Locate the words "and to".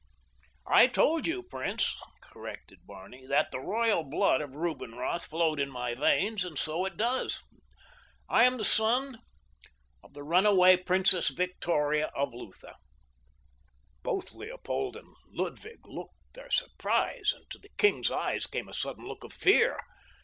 17.35-17.59